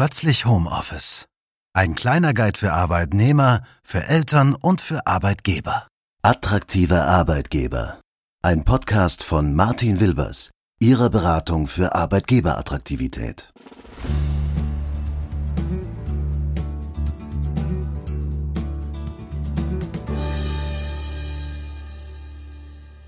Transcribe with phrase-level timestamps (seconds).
[0.00, 1.26] Plötzlich Homeoffice.
[1.74, 5.88] Ein kleiner Guide für Arbeitnehmer, für Eltern und für Arbeitgeber.
[6.22, 8.00] Attraktive Arbeitgeber.
[8.42, 13.52] Ein Podcast von Martin Wilbers, Ihrer Beratung für Arbeitgeberattraktivität.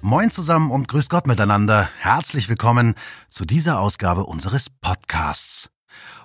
[0.03, 1.89] Moin zusammen und grüß Gott miteinander.
[2.01, 2.97] Herzlich willkommen
[3.29, 5.71] zu dieser Ausgabe unseres Podcasts.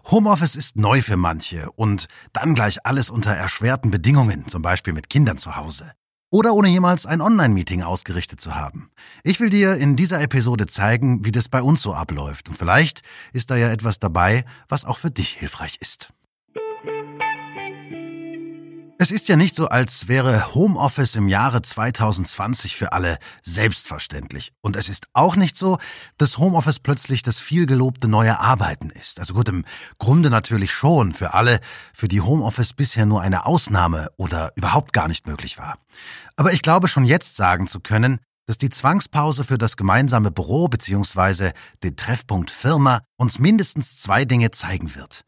[0.09, 5.09] Homeoffice ist neu für manche und dann gleich alles unter erschwerten Bedingungen, zum Beispiel mit
[5.09, 5.91] Kindern zu Hause.
[6.29, 8.89] Oder ohne jemals ein Online-Meeting ausgerichtet zu haben.
[9.23, 12.47] Ich will dir in dieser Episode zeigen, wie das bei uns so abläuft.
[12.47, 13.01] Und vielleicht
[13.33, 16.13] ist da ja etwas dabei, was auch für dich hilfreich ist.
[18.99, 24.53] Es ist ja nicht so, als wäre Homeoffice im Jahre 2020 für alle selbstverständlich.
[24.61, 25.77] Und es ist auch nicht so,
[26.17, 29.19] dass Homeoffice plötzlich das vielgelobte neue Arbeiten ist.
[29.19, 29.65] Also gut, im
[29.99, 31.59] Grunde natürlich schon für alle,
[31.93, 35.77] für die Homeoffice bisher nur eine Ausnahme oder überhaupt gar nicht möglich war.
[36.35, 40.69] Aber ich glaube schon jetzt sagen zu können, dass die Zwangspause für das gemeinsame Büro
[40.69, 41.51] bzw.
[41.83, 45.23] den Treffpunkt Firma uns mindestens zwei Dinge zeigen wird.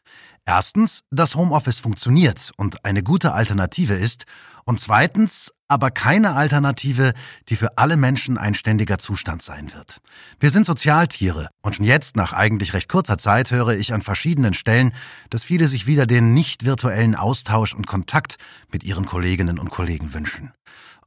[0.50, 4.25] Erstens, dass Homeoffice funktioniert und eine gute Alternative ist.
[4.66, 7.14] Und zweitens, aber keine Alternative,
[7.50, 10.02] die für alle Menschen ein ständiger Zustand sein wird.
[10.39, 14.56] Wir sind Sozialtiere und schon jetzt, nach eigentlich recht kurzer Zeit, höre ich an verschiedenen
[14.56, 14.91] Stellen,
[15.30, 18.38] dass viele sich wieder den nicht virtuellen Austausch und Kontakt
[18.72, 20.52] mit ihren Kolleginnen und Kollegen wünschen.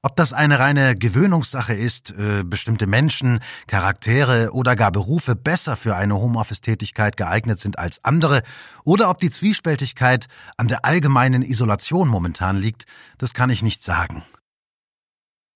[0.05, 5.95] Ob das eine reine Gewöhnungssache ist, äh, bestimmte Menschen, Charaktere oder gar Berufe besser für
[5.95, 8.43] eine Homeoffice-Tätigkeit geeignet sind als andere,
[8.83, 12.87] oder ob die Zwiespältigkeit an der allgemeinen Isolation momentan liegt,
[13.19, 14.25] das kann ich nicht sagen.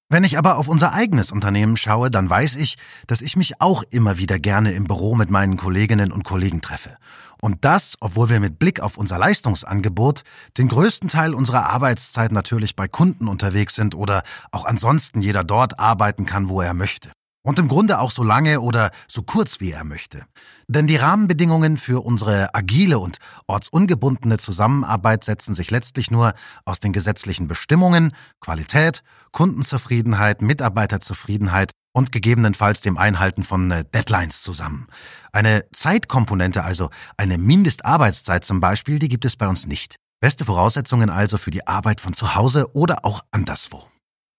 [0.09, 3.83] Wenn ich aber auf unser eigenes Unternehmen schaue, dann weiß ich, dass ich mich auch
[3.91, 6.97] immer wieder gerne im Büro mit meinen Kolleginnen und Kollegen treffe.
[7.41, 10.23] Und das, obwohl wir mit Blick auf unser Leistungsangebot
[10.59, 15.79] den größten Teil unserer Arbeitszeit natürlich bei Kunden unterwegs sind oder auch ansonsten jeder dort
[15.79, 17.13] arbeiten kann, wo er möchte.
[17.47, 20.25] Und im Grunde auch so lange oder so kurz wie er möchte.
[20.67, 26.35] Denn die Rahmenbedingungen für unsere agile und ortsungebundene Zusammenarbeit setzen sich letztlich nur
[26.65, 34.87] aus den gesetzlichen Bestimmungen, Qualität, Kundenzufriedenheit, Mitarbeiterzufriedenheit und gegebenenfalls dem Einhalten von äh, Deadlines zusammen.
[35.33, 39.97] Eine Zeitkomponente, also eine Mindestarbeitszeit zum Beispiel, die gibt es bei uns nicht.
[40.21, 43.89] Beste Voraussetzungen also für die Arbeit von zu Hause oder auch anderswo.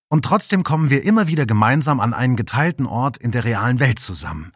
[0.08, 3.98] Und trotzdem kommen wir immer wieder gemeinsam an einen geteilten Ort in der realen Welt
[3.98, 4.52] zusammen.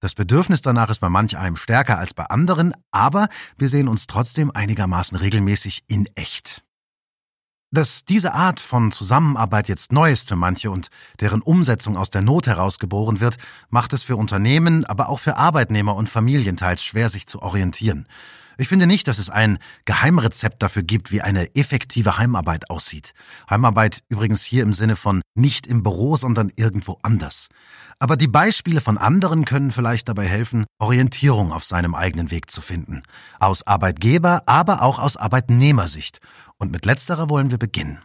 [0.00, 4.06] Das Bedürfnis danach ist bei manch einem stärker als bei anderen, aber wir sehen uns
[4.06, 6.62] trotzdem einigermaßen regelmäßig in echt.
[7.74, 10.88] Dass diese Art von Zusammenarbeit jetzt neu ist für manche und
[11.20, 13.38] deren Umsetzung aus der Not heraus geboren wird,
[13.70, 18.06] macht es für Unternehmen, aber auch für Arbeitnehmer und Familien teils schwer, sich zu orientieren.
[18.58, 23.14] Ich finde nicht, dass es ein Geheimrezept dafür gibt, wie eine effektive Heimarbeit aussieht.
[23.48, 27.48] Heimarbeit übrigens hier im Sinne von nicht im Büro, sondern irgendwo anders.
[27.98, 32.60] Aber die Beispiele von anderen können vielleicht dabei helfen, Orientierung auf seinem eigenen Weg zu
[32.60, 33.02] finden.
[33.38, 36.18] Aus Arbeitgeber, aber auch aus Arbeitnehmersicht.
[36.58, 38.00] Und mit letzterer wollen wir beginnen.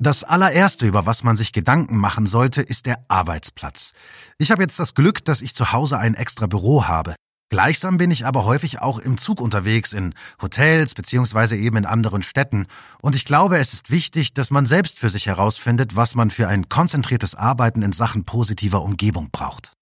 [0.00, 3.92] Das allererste, über was man sich Gedanken machen sollte, ist der Arbeitsplatz.
[4.36, 7.14] Ich habe jetzt das Glück, dass ich zu Hause ein extra Büro habe.
[7.54, 12.24] Gleichsam bin ich aber häufig auch im Zug unterwegs, in Hotels beziehungsweise eben in anderen
[12.24, 12.66] Städten.
[13.00, 16.48] Und ich glaube, es ist wichtig, dass man selbst für sich herausfindet, was man für
[16.48, 19.73] ein konzentriertes Arbeiten in Sachen positiver Umgebung braucht.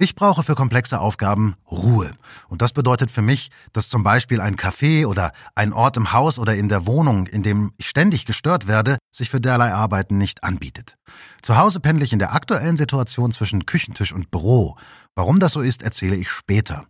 [0.00, 2.12] Ich brauche für komplexe Aufgaben Ruhe.
[2.48, 6.38] Und das bedeutet für mich, dass zum Beispiel ein Café oder ein Ort im Haus
[6.38, 10.44] oder in der Wohnung, in dem ich ständig gestört werde, sich für derlei Arbeiten nicht
[10.44, 10.94] anbietet.
[11.42, 14.76] Zu Hause pendle ich in der aktuellen Situation zwischen Küchentisch und Büro.
[15.16, 16.84] Warum das so ist, erzähle ich später.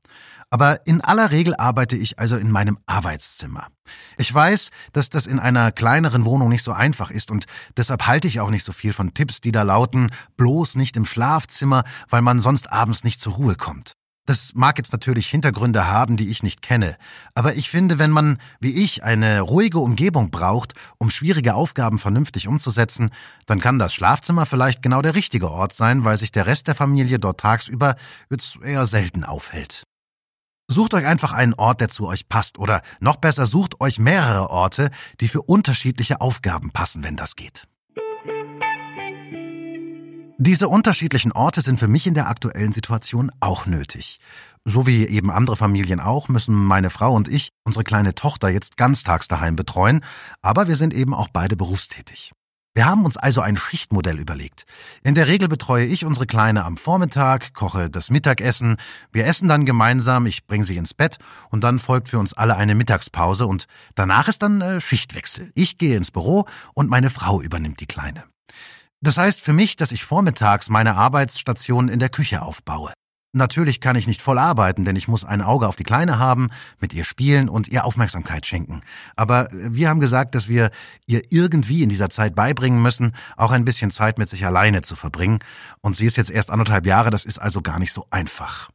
[0.50, 3.68] Aber in aller Regel arbeite ich also in meinem Arbeitszimmer.
[4.16, 8.28] Ich weiß, dass das in einer kleineren Wohnung nicht so einfach ist und deshalb halte
[8.28, 12.22] ich auch nicht so viel von Tipps, die da lauten, bloß nicht im Schlafzimmer, weil
[12.22, 13.92] man sonst abends nicht zur Ruhe kommt.
[14.24, 16.98] Das mag jetzt natürlich Hintergründe haben, die ich nicht kenne,
[17.34, 22.46] aber ich finde, wenn man, wie ich, eine ruhige Umgebung braucht, um schwierige Aufgaben vernünftig
[22.46, 23.08] umzusetzen,
[23.46, 26.74] dann kann das Schlafzimmer vielleicht genau der richtige Ort sein, weil sich der Rest der
[26.74, 27.96] Familie dort tagsüber
[28.28, 29.87] jetzt eher selten aufhält.
[30.70, 32.58] Sucht euch einfach einen Ort, der zu euch passt.
[32.58, 37.66] Oder noch besser, sucht euch mehrere Orte, die für unterschiedliche Aufgaben passen, wenn das geht.
[40.40, 44.20] Diese unterschiedlichen Orte sind für mich in der aktuellen Situation auch nötig.
[44.64, 48.76] So wie eben andere Familien auch, müssen meine Frau und ich unsere kleine Tochter jetzt
[48.76, 50.04] ganztags daheim betreuen,
[50.42, 52.32] aber wir sind eben auch beide berufstätig.
[52.78, 54.64] Wir haben uns also ein Schichtmodell überlegt.
[55.02, 58.76] In der Regel betreue ich unsere Kleine am Vormittag, koche das Mittagessen,
[59.10, 61.18] wir essen dann gemeinsam, ich bringe sie ins Bett
[61.50, 63.66] und dann folgt für uns alle eine Mittagspause und
[63.96, 65.50] danach ist dann äh, Schichtwechsel.
[65.56, 68.22] Ich gehe ins Büro und meine Frau übernimmt die Kleine.
[69.00, 72.92] Das heißt für mich, dass ich vormittags meine Arbeitsstation in der Küche aufbaue.
[73.32, 76.48] Natürlich kann ich nicht voll arbeiten, denn ich muss ein Auge auf die Kleine haben,
[76.80, 78.80] mit ihr spielen und ihr Aufmerksamkeit schenken.
[79.16, 80.70] Aber wir haben gesagt, dass wir
[81.06, 84.96] ihr irgendwie in dieser Zeit beibringen müssen, auch ein bisschen Zeit mit sich alleine zu
[84.96, 85.40] verbringen.
[85.82, 88.70] Und sie ist jetzt erst anderthalb Jahre, das ist also gar nicht so einfach.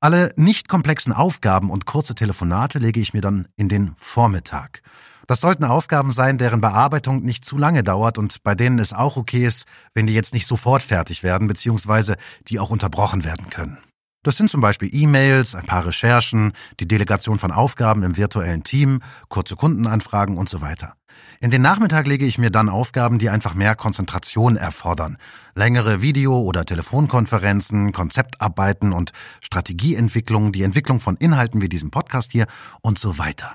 [0.00, 4.82] Alle nicht komplexen Aufgaben und kurze Telefonate lege ich mir dann in den Vormittag.
[5.28, 9.18] Das sollten Aufgaben sein, deren Bearbeitung nicht zu lange dauert und bei denen es auch
[9.18, 12.16] okay ist, wenn die jetzt nicht sofort fertig werden, beziehungsweise
[12.48, 13.76] die auch unterbrochen werden können.
[14.22, 19.00] Das sind zum Beispiel E-Mails, ein paar Recherchen, die Delegation von Aufgaben im virtuellen Team,
[19.28, 20.94] kurze Kundenanfragen und so weiter.
[21.40, 25.18] In den Nachmittag lege ich mir dann Aufgaben, die einfach mehr Konzentration erfordern.
[25.54, 32.46] Längere Video- oder Telefonkonferenzen, Konzeptarbeiten und Strategieentwicklung, die Entwicklung von Inhalten wie diesem Podcast hier
[32.80, 33.54] und so weiter.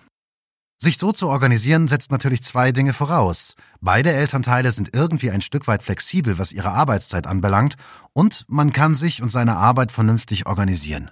[0.84, 3.56] Sich so zu organisieren setzt natürlich zwei Dinge voraus.
[3.80, 7.76] Beide Elternteile sind irgendwie ein Stück weit flexibel, was ihre Arbeitszeit anbelangt,
[8.12, 11.10] und man kann sich und seine Arbeit vernünftig organisieren.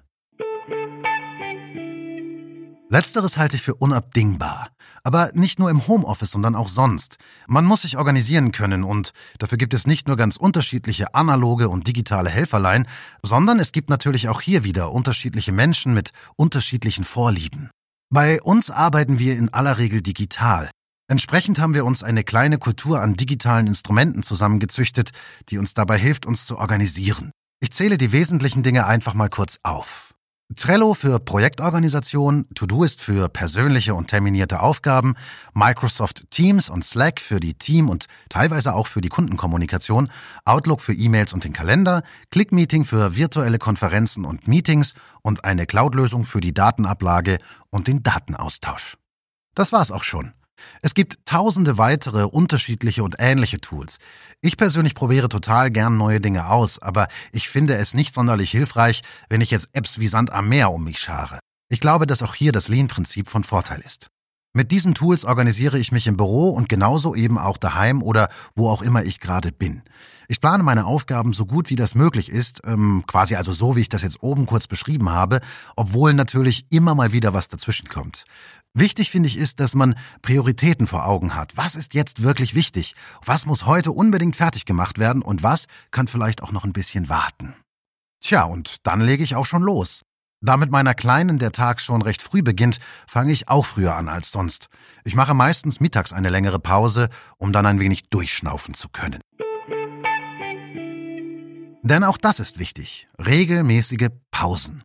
[2.89, 4.67] Letzteres halte ich für unabdingbar.
[5.05, 7.17] Aber nicht nur im Homeoffice, sondern auch sonst.
[7.47, 11.87] Man muss sich organisieren können und dafür gibt es nicht nur ganz unterschiedliche analoge und
[11.87, 12.87] digitale Helferlein,
[13.23, 17.69] sondern es gibt natürlich auch hier wieder unterschiedliche Menschen mit unterschiedlichen Vorlieben.
[18.13, 20.69] Bei uns arbeiten wir in aller Regel digital.
[21.07, 25.11] Entsprechend haben wir uns eine kleine Kultur an digitalen Instrumenten zusammengezüchtet,
[25.47, 27.31] die uns dabei hilft, uns zu organisieren.
[27.61, 30.10] Ich zähle die wesentlichen Dinge einfach mal kurz auf.
[30.55, 35.15] Trello für Projektorganisation, Todoist für persönliche und terminierte Aufgaben,
[35.53, 40.11] Microsoft Teams und Slack für die Team- und teilweise auch für die Kundenkommunikation,
[40.45, 46.25] Outlook für E-Mails und den Kalender, ClickMeeting für virtuelle Konferenzen und Meetings und eine Cloud-Lösung
[46.25, 47.37] für die Datenablage
[47.69, 48.97] und den Datenaustausch.
[49.55, 50.33] Das war's auch schon.
[50.81, 53.97] Es gibt tausende weitere unterschiedliche und ähnliche Tools.
[54.41, 59.01] Ich persönlich probiere total gern neue Dinge aus, aber ich finde es nicht sonderlich hilfreich,
[59.29, 61.39] wenn ich jetzt Apps wie Sand am Meer um mich schare.
[61.69, 64.09] Ich glaube, dass auch hier das Lean-Prinzip von Vorteil ist.
[64.53, 68.69] Mit diesen Tools organisiere ich mich im Büro und genauso eben auch daheim oder wo
[68.69, 69.81] auch immer ich gerade bin.
[70.27, 73.81] Ich plane meine Aufgaben so gut wie das möglich ist, ähm, quasi also so, wie
[73.81, 75.39] ich das jetzt oben kurz beschrieben habe,
[75.77, 78.25] obwohl natürlich immer mal wieder was dazwischen kommt.
[78.73, 81.57] Wichtig finde ich ist, dass man Prioritäten vor Augen hat.
[81.57, 82.95] Was ist jetzt wirklich wichtig?
[83.25, 87.09] Was muss heute unbedingt fertig gemacht werden und was kann vielleicht auch noch ein bisschen
[87.09, 87.53] warten?
[88.21, 90.03] Tja, und dann lege ich auch schon los.
[90.43, 94.07] Da mit meiner Kleinen der Tag schon recht früh beginnt, fange ich auch früher an
[94.07, 94.67] als sonst.
[95.03, 99.21] Ich mache meistens mittags eine längere Pause, um dann ein wenig durchschnaufen zu können.
[101.83, 103.07] Denn auch das ist wichtig.
[103.19, 104.81] Regelmäßige Pausen.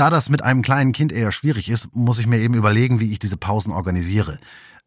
[0.00, 3.12] Da das mit einem kleinen Kind eher schwierig ist, muss ich mir eben überlegen, wie
[3.12, 4.38] ich diese Pausen organisiere.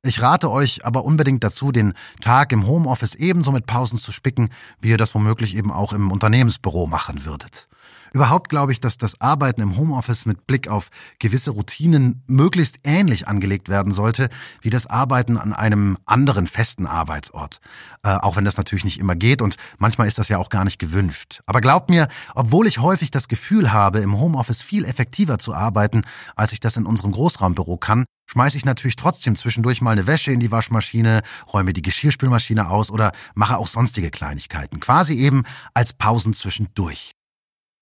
[0.05, 4.49] Ich rate euch aber unbedingt dazu, den Tag im Homeoffice ebenso mit Pausen zu spicken,
[4.81, 7.69] wie ihr das womöglich eben auch im Unternehmensbüro machen würdet.
[8.11, 10.89] Überhaupt glaube ich, dass das Arbeiten im Homeoffice mit Blick auf
[11.19, 14.27] gewisse Routinen möglichst ähnlich angelegt werden sollte,
[14.61, 17.61] wie das Arbeiten an einem anderen festen Arbeitsort.
[18.03, 20.65] Äh, auch wenn das natürlich nicht immer geht und manchmal ist das ja auch gar
[20.65, 21.39] nicht gewünscht.
[21.45, 26.01] Aber glaubt mir, obwohl ich häufig das Gefühl habe, im Homeoffice viel effektiver zu arbeiten,
[26.35, 30.31] als ich das in unserem Großraumbüro kann, schmeiße ich natürlich trotzdem zwischendurch mal eine Wäsche
[30.31, 34.79] in die Waschmaschine, räume die Geschirrspülmaschine aus oder mache auch sonstige Kleinigkeiten.
[34.79, 37.13] Quasi eben als Pausen zwischendurch.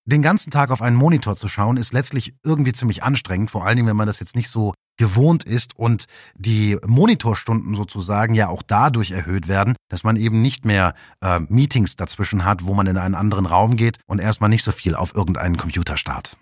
[0.04, 3.76] Den ganzen Tag auf einen Monitor zu schauen, ist letztlich irgendwie ziemlich anstrengend, vor allen
[3.76, 8.62] Dingen, wenn man das jetzt nicht so gewohnt ist und die Monitorstunden sozusagen ja auch
[8.62, 12.98] dadurch erhöht werden, dass man eben nicht mehr äh, Meetings dazwischen hat, wo man in
[12.98, 16.36] einen anderen Raum geht und erstmal nicht so viel auf irgendeinen Computer starrt.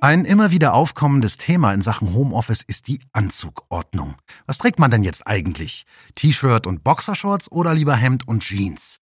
[0.00, 4.16] Ein immer wieder aufkommendes Thema in Sachen Homeoffice ist die Anzugordnung.
[4.46, 5.86] Was trägt man denn jetzt eigentlich?
[6.14, 8.98] T-Shirt und Boxershorts oder lieber Hemd und Jeans?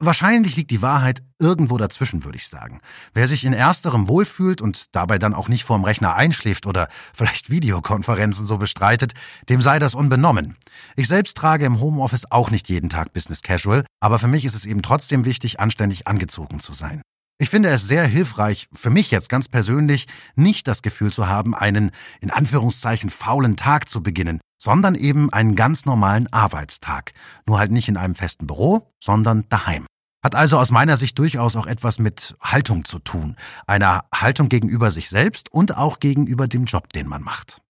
[0.00, 2.80] Wahrscheinlich liegt die Wahrheit irgendwo dazwischen, würde ich sagen.
[3.14, 7.48] Wer sich in ersterem wohlfühlt und dabei dann auch nicht vorm Rechner einschläft oder vielleicht
[7.48, 9.14] Videokonferenzen so bestreitet,
[9.48, 10.56] dem sei das unbenommen.
[10.94, 14.54] Ich selbst trage im Homeoffice auch nicht jeden Tag Business Casual, aber für mich ist
[14.54, 17.00] es eben trotzdem wichtig, anständig angezogen zu sein.
[17.36, 21.52] Ich finde es sehr hilfreich, für mich jetzt ganz persönlich, nicht das Gefühl zu haben,
[21.52, 27.12] einen in Anführungszeichen faulen Tag zu beginnen, sondern eben einen ganz normalen Arbeitstag.
[27.44, 29.84] Nur halt nicht in einem festen Büro, sondern daheim.
[30.22, 33.36] Hat also aus meiner Sicht durchaus auch etwas mit Haltung zu tun.
[33.66, 37.60] Einer Haltung gegenüber sich selbst und auch gegenüber dem Job, den man macht.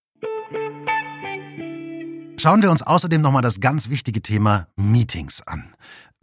[2.37, 5.75] Schauen wir uns außerdem nochmal das ganz wichtige Thema Meetings an.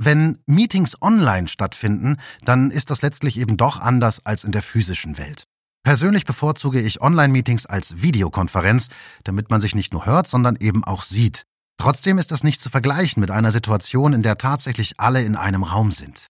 [0.04, 5.20] Wenn Meetings online stattfinden, dann ist das letztlich eben doch anders als in der physischen
[5.20, 5.44] Welt.
[5.84, 8.88] Persönlich bevorzuge ich Online-Meetings als Videokonferenz,
[9.26, 11.44] damit man sich nicht nur hört, sondern eben auch sieht.
[11.78, 15.62] Trotzdem ist das nicht zu vergleichen mit einer Situation, in der tatsächlich alle in einem
[15.62, 16.26] Raum sind.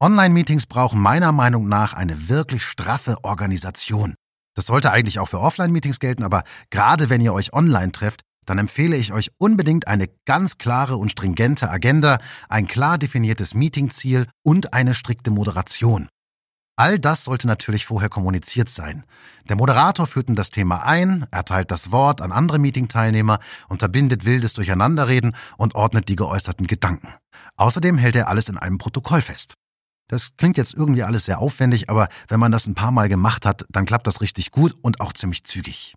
[0.00, 4.14] Online-Meetings brauchen meiner Meinung nach eine wirklich straffe Organisation.
[4.54, 8.58] Das sollte eigentlich auch für Offline-Meetings gelten, aber gerade wenn ihr euch online trefft, dann
[8.58, 12.18] empfehle ich euch unbedingt eine ganz klare und stringente Agenda,
[12.48, 16.08] ein klar definiertes Meetingziel und eine strikte Moderation.
[16.76, 19.04] All das sollte natürlich vorher kommuniziert sein.
[19.48, 24.54] Der Moderator führt in das Thema ein, erteilt das Wort an andere Meetingteilnehmer, unterbindet wildes
[24.54, 27.14] Durcheinanderreden und ordnet die geäußerten Gedanken.
[27.56, 29.54] Außerdem hält er alles in einem Protokoll fest.
[30.08, 33.46] Das klingt jetzt irgendwie alles sehr aufwendig, aber wenn man das ein paar Mal gemacht
[33.46, 35.94] hat, dann klappt das richtig gut und auch ziemlich zügig.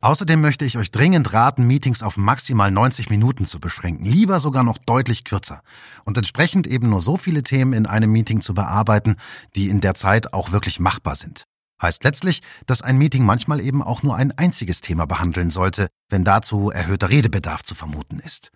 [0.00, 4.62] Außerdem möchte ich euch dringend raten, Meetings auf maximal 90 Minuten zu beschränken, lieber sogar
[4.62, 5.60] noch deutlich kürzer
[6.04, 9.16] und entsprechend eben nur so viele Themen in einem Meeting zu bearbeiten,
[9.56, 11.46] die in der Zeit auch wirklich machbar sind.
[11.82, 16.22] Heißt letztlich, dass ein Meeting manchmal eben auch nur ein einziges Thema behandeln sollte, wenn
[16.22, 18.52] dazu erhöhter Redebedarf zu vermuten ist.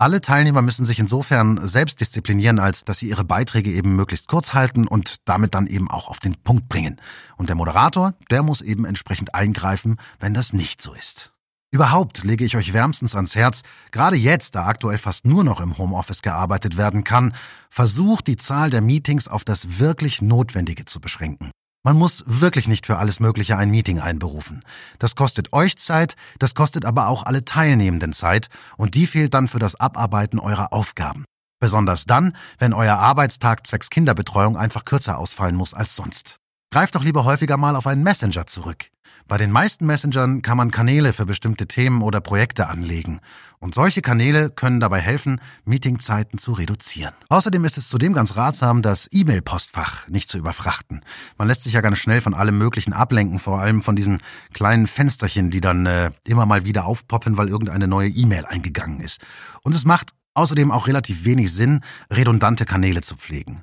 [0.00, 4.54] Alle Teilnehmer müssen sich insofern selbst disziplinieren, als dass sie ihre Beiträge eben möglichst kurz
[4.54, 6.98] halten und damit dann eben auch auf den Punkt bringen.
[7.36, 11.34] Und der Moderator, der muss eben entsprechend eingreifen, wenn das nicht so ist.
[11.70, 15.76] Überhaupt lege ich euch wärmstens ans Herz, gerade jetzt, da aktuell fast nur noch im
[15.76, 17.34] Homeoffice gearbeitet werden kann,
[17.68, 21.50] versucht die Zahl der Meetings auf das wirklich Notwendige zu beschränken.
[21.82, 24.62] Man muss wirklich nicht für alles Mögliche ein Meeting einberufen.
[24.98, 29.48] Das kostet euch Zeit, das kostet aber auch alle Teilnehmenden Zeit und die fehlt dann
[29.48, 31.24] für das Abarbeiten eurer Aufgaben.
[31.58, 36.36] Besonders dann, wenn euer Arbeitstag zwecks Kinderbetreuung einfach kürzer ausfallen muss als sonst.
[36.70, 38.90] Greift doch lieber häufiger mal auf einen Messenger zurück.
[39.30, 43.20] Bei den meisten Messengern kann man Kanäle für bestimmte Themen oder Projekte anlegen.
[43.60, 47.14] Und solche Kanäle können dabei helfen, Meetingzeiten zu reduzieren.
[47.28, 51.02] Außerdem ist es zudem ganz ratsam, das E-Mail-Postfach nicht zu überfrachten.
[51.38, 54.18] Man lässt sich ja ganz schnell von allem Möglichen ablenken, vor allem von diesen
[54.52, 59.20] kleinen Fensterchen, die dann äh, immer mal wieder aufpoppen, weil irgendeine neue E-Mail eingegangen ist.
[59.62, 61.82] Und es macht außerdem auch relativ wenig Sinn,
[62.12, 63.62] redundante Kanäle zu pflegen.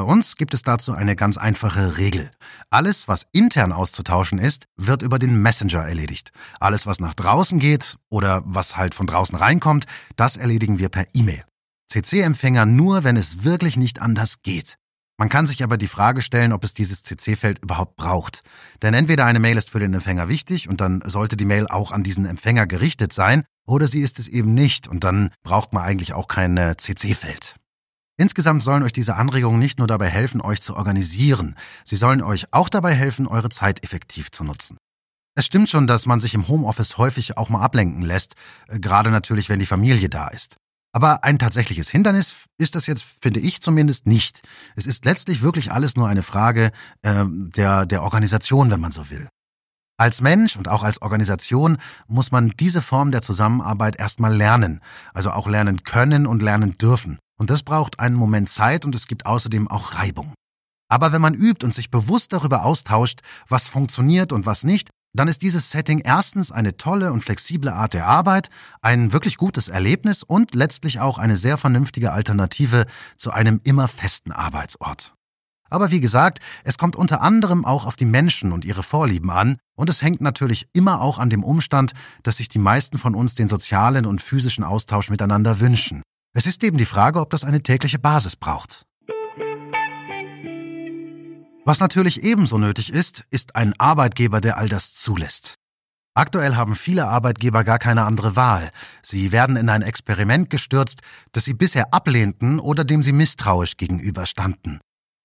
[0.00, 2.30] Bei uns gibt es dazu eine ganz einfache Regel.
[2.70, 6.32] Alles, was intern auszutauschen ist, wird über den Messenger erledigt.
[6.58, 9.84] Alles, was nach draußen geht oder was halt von draußen reinkommt,
[10.16, 11.44] das erledigen wir per E-Mail.
[11.92, 14.78] CC-Empfänger nur, wenn es wirklich nicht anders geht.
[15.18, 18.42] Man kann sich aber die Frage stellen, ob es dieses CC-Feld überhaupt braucht.
[18.80, 21.92] Denn entweder eine Mail ist für den Empfänger wichtig und dann sollte die Mail auch
[21.92, 25.82] an diesen Empfänger gerichtet sein, oder sie ist es eben nicht und dann braucht man
[25.82, 27.59] eigentlich auch kein CC-Feld.
[28.20, 32.52] Insgesamt sollen euch diese Anregungen nicht nur dabei helfen, euch zu organisieren, sie sollen euch
[32.52, 34.76] auch dabei helfen, eure Zeit effektiv zu nutzen.
[35.34, 38.34] Es stimmt schon, dass man sich im Homeoffice häufig auch mal ablenken lässt,
[38.68, 40.56] äh, gerade natürlich, wenn die Familie da ist.
[40.92, 44.42] Aber ein tatsächliches Hindernis ist das jetzt, finde ich zumindest, nicht.
[44.76, 49.08] Es ist letztlich wirklich alles nur eine Frage äh, der, der Organisation, wenn man so
[49.08, 49.30] will.
[49.96, 54.82] Als Mensch und auch als Organisation muss man diese Form der Zusammenarbeit erstmal lernen,
[55.14, 57.18] also auch lernen können und lernen dürfen.
[57.40, 60.34] Und das braucht einen Moment Zeit und es gibt außerdem auch Reibung.
[60.90, 65.26] Aber wenn man übt und sich bewusst darüber austauscht, was funktioniert und was nicht, dann
[65.26, 68.50] ist dieses Setting erstens eine tolle und flexible Art der Arbeit,
[68.82, 72.84] ein wirklich gutes Erlebnis und letztlich auch eine sehr vernünftige Alternative
[73.16, 75.14] zu einem immer festen Arbeitsort.
[75.70, 79.56] Aber wie gesagt, es kommt unter anderem auch auf die Menschen und ihre Vorlieben an,
[79.76, 81.92] und es hängt natürlich immer auch an dem Umstand,
[82.22, 86.02] dass sich die meisten von uns den sozialen und physischen Austausch miteinander wünschen.
[86.32, 88.86] Es ist eben die Frage, ob das eine tägliche Basis braucht.
[91.64, 95.56] Was natürlich ebenso nötig ist, ist ein Arbeitgeber, der all das zulässt.
[96.14, 98.70] Aktuell haben viele Arbeitgeber gar keine andere Wahl.
[99.02, 101.00] Sie werden in ein Experiment gestürzt,
[101.32, 104.80] das sie bisher ablehnten oder dem sie misstrauisch gegenüberstanden.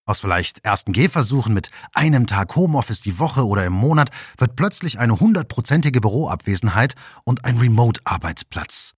[0.07, 5.00] Aus vielleicht ersten Gehversuchen mit einem Tag Homeoffice die Woche oder im Monat wird plötzlich
[5.00, 8.93] eine hundertprozentige Büroabwesenheit und ein Remote-Arbeitsplatz.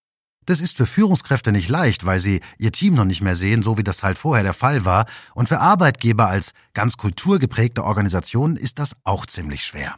[0.47, 3.77] Das ist für Führungskräfte nicht leicht, weil sie ihr Team noch nicht mehr sehen, so
[3.77, 8.79] wie das halt vorher der Fall war, und für Arbeitgeber als ganz kulturgeprägte Organisation ist
[8.79, 9.97] das auch ziemlich schwer.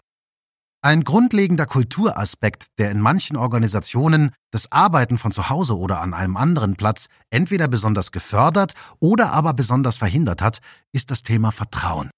[0.81, 6.35] Ein grundlegender Kulturaspekt, der in manchen Organisationen das Arbeiten von zu Hause oder an einem
[6.35, 10.59] anderen Platz entweder besonders gefördert oder aber besonders verhindert hat,
[10.93, 12.09] ist das Thema Vertrauen.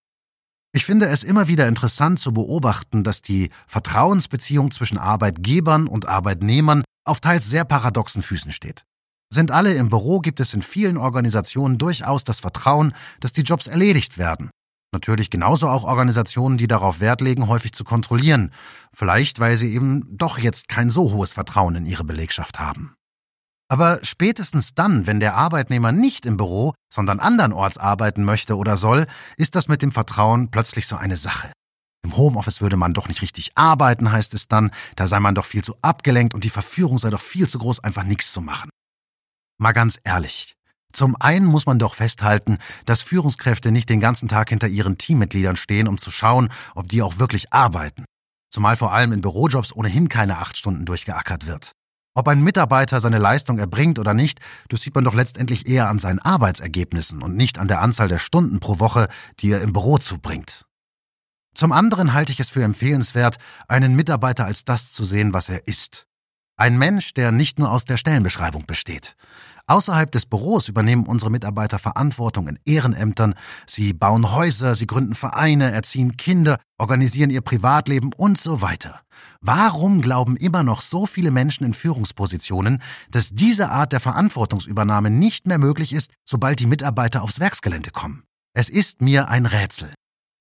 [0.73, 6.83] Ich finde es immer wieder interessant zu beobachten, dass die Vertrauensbeziehung zwischen Arbeitgebern und Arbeitnehmern
[7.05, 8.85] auf teils sehr paradoxen Füßen steht.
[9.33, 13.67] Sind alle im Büro, gibt es in vielen Organisationen durchaus das Vertrauen, dass die Jobs
[13.67, 14.49] erledigt werden.
[14.93, 18.51] Natürlich genauso auch Organisationen, die darauf Wert legen, häufig zu kontrollieren.
[18.93, 22.93] Vielleicht, weil sie eben doch jetzt kein so hohes Vertrauen in ihre Belegschaft haben.
[23.69, 29.05] Aber spätestens dann, wenn der Arbeitnehmer nicht im Büro, sondern andernorts arbeiten möchte oder soll,
[29.37, 31.53] ist das mit dem Vertrauen plötzlich so eine Sache.
[32.03, 35.45] Im Homeoffice würde man doch nicht richtig arbeiten, heißt es dann, da sei man doch
[35.45, 38.69] viel zu abgelenkt und die Verführung sei doch viel zu groß, einfach nichts zu machen.
[39.59, 40.55] Mal ganz ehrlich.
[40.93, 45.55] Zum einen muss man doch festhalten, dass Führungskräfte nicht den ganzen Tag hinter ihren Teammitgliedern
[45.55, 48.05] stehen, um zu schauen, ob die auch wirklich arbeiten.
[48.49, 51.71] Zumal vor allem in Bürojobs ohnehin keine acht Stunden durchgeackert wird.
[52.13, 55.99] Ob ein Mitarbeiter seine Leistung erbringt oder nicht, das sieht man doch letztendlich eher an
[55.99, 59.07] seinen Arbeitsergebnissen und nicht an der Anzahl der Stunden pro Woche,
[59.39, 60.65] die er im Büro zubringt.
[61.53, 65.67] Zum anderen halte ich es für empfehlenswert, einen Mitarbeiter als das zu sehen, was er
[65.67, 66.07] ist.
[66.57, 69.15] Ein Mensch, der nicht nur aus der Stellenbeschreibung besteht.
[69.67, 73.35] Außerhalb des Büros übernehmen unsere Mitarbeiter Verantwortung in Ehrenämtern.
[73.65, 79.01] Sie bauen Häuser, sie gründen Vereine, erziehen Kinder, organisieren ihr Privatleben und so weiter.
[79.39, 85.47] Warum glauben immer noch so viele Menschen in Führungspositionen, dass diese Art der Verantwortungsübernahme nicht
[85.47, 88.23] mehr möglich ist, sobald die Mitarbeiter aufs Werksgelände kommen?
[88.53, 89.93] Es ist mir ein Rätsel.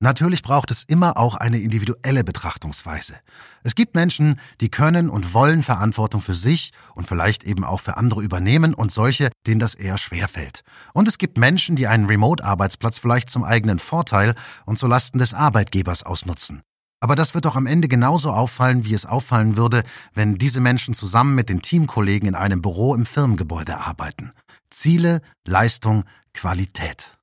[0.03, 3.17] Natürlich braucht es immer auch eine individuelle Betrachtungsweise.
[3.63, 7.99] Es gibt Menschen, die können und wollen Verantwortung für sich und vielleicht eben auch für
[7.99, 10.63] andere übernehmen und solche, denen das eher schwerfällt.
[10.95, 15.35] Und es gibt Menschen, die einen Remote-Arbeitsplatz vielleicht zum eigenen Vorteil und zu Lasten des
[15.35, 16.63] Arbeitgebers ausnutzen.
[17.01, 19.83] Aber das wird doch am Ende genauso auffallen, wie es auffallen würde,
[20.15, 24.33] wenn diese Menschen zusammen mit den Teamkollegen in einem Büro im Firmengebäude arbeiten.
[24.71, 27.20] Ziele, Leistung, Qualität.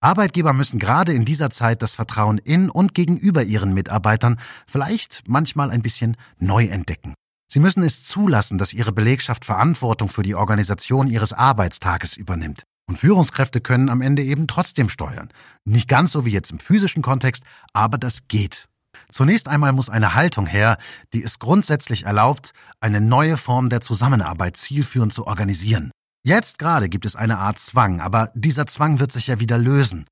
[0.00, 5.70] Arbeitgeber müssen gerade in dieser Zeit das Vertrauen in und gegenüber ihren Mitarbeitern vielleicht manchmal
[5.70, 7.14] ein bisschen neu entdecken.
[7.50, 12.62] Sie müssen es zulassen, dass ihre Belegschaft Verantwortung für die Organisation ihres Arbeitstages übernimmt.
[12.88, 15.30] Und Führungskräfte können am Ende eben trotzdem steuern.
[15.64, 18.68] Nicht ganz so wie jetzt im physischen Kontext, aber das geht.
[19.10, 20.78] Zunächst einmal muss eine Haltung her,
[21.12, 25.90] die es grundsätzlich erlaubt, eine neue Form der Zusammenarbeit zielführend zu organisieren.
[26.24, 30.06] Jetzt gerade gibt es eine Art Zwang, aber dieser Zwang wird sich ja wieder lösen.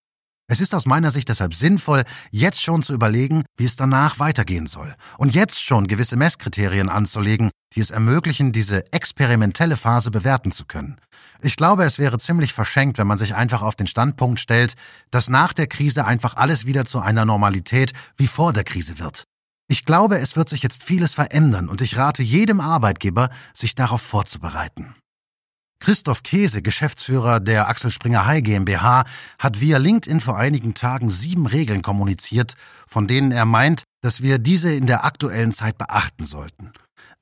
[0.48, 4.66] Es ist aus meiner Sicht deshalb sinnvoll, jetzt schon zu überlegen, wie es danach weitergehen
[4.66, 10.64] soll und jetzt schon gewisse Messkriterien anzulegen, die es ermöglichen, diese experimentelle Phase bewerten zu
[10.64, 11.00] können.
[11.42, 14.74] Ich glaube, es wäre ziemlich verschenkt, wenn man sich einfach auf den Standpunkt stellt,
[15.10, 19.24] dass nach der Krise einfach alles wieder zu einer Normalität wie vor der Krise wird.
[19.68, 24.00] Ich glaube, es wird sich jetzt vieles verändern und ich rate jedem Arbeitgeber, sich darauf
[24.00, 24.94] vorzubereiten.
[25.78, 29.04] Christoph Käse, Geschäftsführer der Axel Springer High GmbH,
[29.38, 32.54] hat via LinkedIn vor einigen Tagen sieben Regeln kommuniziert,
[32.86, 36.72] von denen er meint, dass wir diese in der aktuellen Zeit beachten sollten.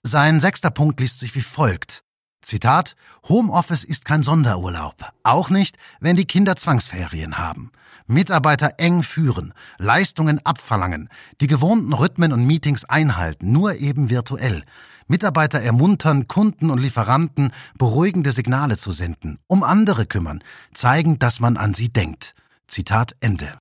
[0.02, 2.02] Sein sechster Punkt liest sich wie folgt.
[2.42, 2.94] Zitat,
[3.26, 7.72] Homeoffice ist kein Sonderurlaub, auch nicht, wenn die Kinder Zwangsferien haben.
[8.06, 11.08] Mitarbeiter eng führen, Leistungen abverlangen,
[11.40, 14.62] die gewohnten Rhythmen und Meetings einhalten, nur eben virtuell.
[15.06, 21.56] Mitarbeiter ermuntern, Kunden und Lieferanten beruhigende Signale zu senden, um andere kümmern, zeigen, dass man
[21.56, 22.34] an sie denkt.
[22.66, 23.58] Zitat Ende.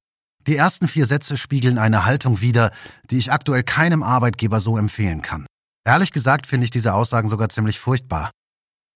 [0.47, 2.71] Die ersten vier Sätze spiegeln eine Haltung wider,
[3.09, 5.45] die ich aktuell keinem Arbeitgeber so empfehlen kann.
[5.85, 8.31] Ehrlich gesagt finde ich diese Aussagen sogar ziemlich furchtbar.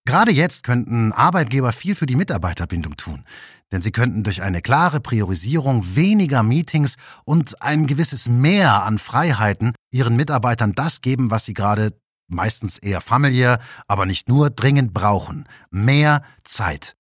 [0.06, 3.26] Gerade jetzt könnten Arbeitgeber viel für die Mitarbeiterbindung tun,
[3.74, 9.74] denn sie könnten durch eine klare Priorisierung weniger Meetings und ein gewisses Mehr an Freiheiten
[9.92, 11.92] ihren Mitarbeitern das geben, was sie gerade
[12.28, 15.48] meistens eher familiär, aber nicht nur dringend brauchen.
[15.72, 16.98] Mehr Zeit.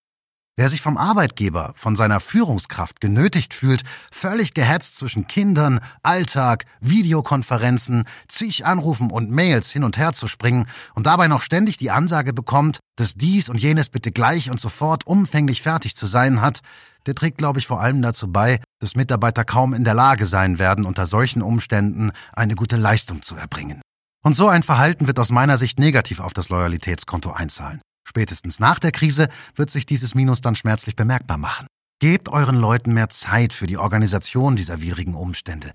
[0.59, 8.05] Wer sich vom Arbeitgeber, von seiner Führungskraft genötigt fühlt, völlig gehetzt zwischen Kindern, Alltag, Videokonferenzen,
[8.27, 12.33] zig Anrufen und Mails hin und her zu springen und dabei noch ständig die Ansage
[12.33, 16.61] bekommt, dass dies und jenes bitte gleich und sofort umfänglich fertig zu sein hat,
[17.05, 20.57] der trägt, glaube ich, vor allem dazu bei, dass Mitarbeiter kaum in der Lage sein
[20.57, 23.83] werden, unter solchen Umständen eine gute Leistung zu erbringen.
[24.27, 27.79] Und so ein Verhalten wird aus meiner Sicht negativ auf das Loyalitätskonto einzahlen.
[28.05, 31.65] Spätestens nach der Krise wird sich dieses Minus dann schmerzlich bemerkbar machen.
[32.01, 35.71] Gebt euren Leuten mehr Zeit für die Organisation dieser widrigen Umstände.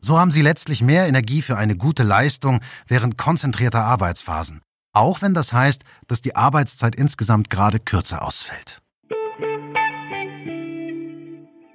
[0.00, 4.62] So haben sie letztlich mehr Energie für eine gute Leistung während konzentrierter Arbeitsphasen,
[4.92, 8.81] auch wenn das heißt, dass die Arbeitszeit insgesamt gerade kürzer ausfällt.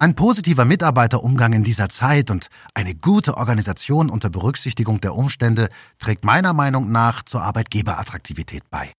[0.00, 6.24] Ein positiver Mitarbeiterumgang in dieser Zeit und eine gute Organisation unter Berücksichtigung der Umstände trägt
[6.24, 8.92] meiner Meinung nach zur Arbeitgeberattraktivität bei.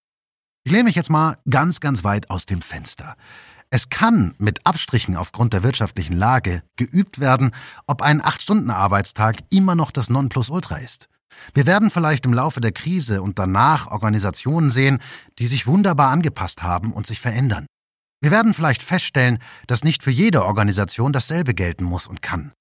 [0.62, 3.16] Ich lehne mich jetzt mal ganz, ganz weit aus dem Fenster.
[3.70, 7.52] Es kann mit Abstrichen aufgrund der wirtschaftlichen Lage geübt werden,
[7.86, 11.08] ob ein 8-Stunden-Arbeitstag immer noch das Nonplusultra ist.
[11.54, 14.98] Wir werden vielleicht im Laufe der Krise und danach Organisationen sehen,
[15.38, 17.64] die sich wunderbar angepasst haben und sich verändern.
[18.20, 22.52] Wir werden vielleicht feststellen, dass nicht für jede Organisation dasselbe gelten muss und kann.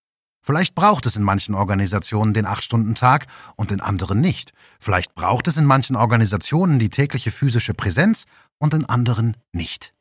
[0.41, 4.54] Vielleicht braucht es in manchen Organisationen den 8-Stunden-Tag und in anderen nicht.
[4.80, 8.26] Vielleicht braucht es in manchen Organisationen die tägliche physische Präsenz
[8.58, 9.93] und in anderen nicht.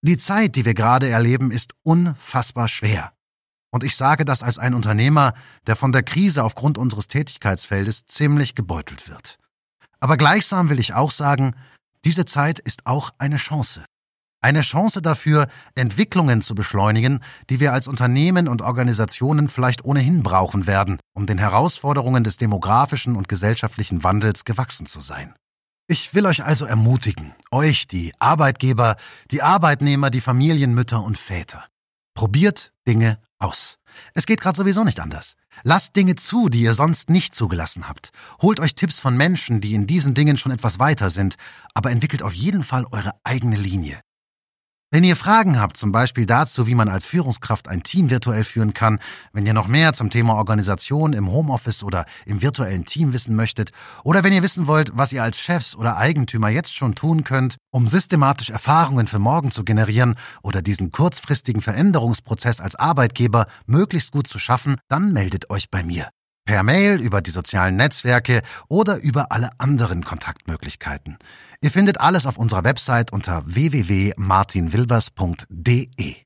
[0.00, 3.12] Die Zeit, die wir gerade erleben, ist unfassbar schwer.
[3.70, 5.34] Und ich sage das als ein Unternehmer,
[5.66, 9.38] der von der Krise aufgrund unseres Tätigkeitsfeldes ziemlich gebeutelt wird.
[10.00, 11.54] Aber gleichsam will ich auch sagen,
[12.04, 13.84] diese Zeit ist auch eine Chance.
[14.40, 17.20] Eine Chance dafür, Entwicklungen zu beschleunigen,
[17.50, 23.16] die wir als Unternehmen und Organisationen vielleicht ohnehin brauchen werden, um den Herausforderungen des demografischen
[23.16, 25.34] und gesellschaftlichen Wandels gewachsen zu sein.
[25.88, 28.96] Ich will euch also ermutigen, euch, die Arbeitgeber,
[29.32, 31.64] die Arbeitnehmer, die Familienmütter und Väter.
[32.14, 33.78] Probiert Dinge aus.
[34.14, 35.34] Es geht gerade sowieso nicht anders.
[35.64, 38.10] Lasst Dinge zu, die ihr sonst nicht zugelassen habt.
[38.40, 41.34] Holt euch Tipps von Menschen, die in diesen Dingen schon etwas weiter sind,
[41.74, 44.00] aber entwickelt auf jeden Fall eure eigene Linie.
[44.90, 48.72] Wenn ihr Fragen habt, zum Beispiel dazu, wie man als Führungskraft ein Team virtuell führen
[48.72, 49.00] kann,
[49.34, 53.72] wenn ihr noch mehr zum Thema Organisation im Homeoffice oder im virtuellen Team wissen möchtet,
[54.02, 57.56] oder wenn ihr wissen wollt, was ihr als Chefs oder Eigentümer jetzt schon tun könnt,
[57.70, 64.26] um systematisch Erfahrungen für morgen zu generieren oder diesen kurzfristigen Veränderungsprozess als Arbeitgeber möglichst gut
[64.26, 66.08] zu schaffen, dann meldet euch bei mir
[66.48, 71.18] per Mail, über die sozialen Netzwerke oder über alle anderen Kontaktmöglichkeiten.
[71.60, 76.16] Ihr findet alles auf unserer Website unter www.martinwilbers.de.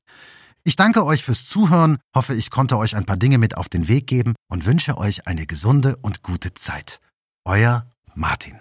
[0.63, 3.89] Ich danke euch fürs Zuhören, hoffe, ich konnte euch ein paar Dinge mit auf den
[3.89, 7.01] Weg geben und wünsche euch eine gesunde und gute Zeit.
[7.43, 8.55] Euer Martin.